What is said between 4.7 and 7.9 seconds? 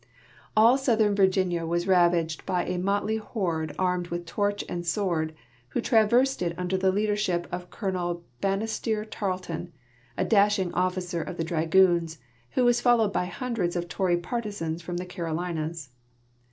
sword, who traversed it under the leadership of